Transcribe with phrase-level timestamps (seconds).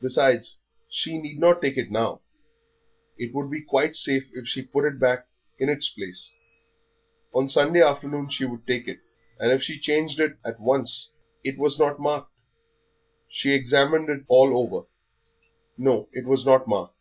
[0.00, 0.56] Besides,
[0.88, 2.22] she need not take it now.
[3.16, 5.28] It would be quite safe if she put it back
[5.60, 6.34] in its place;
[7.32, 8.98] on Sunday afternoon she would take it,
[9.38, 11.12] and if she changed it at once
[11.44, 12.32] It was not marked.
[13.28, 14.86] She examined it all over.
[15.78, 17.00] No, it was not marked.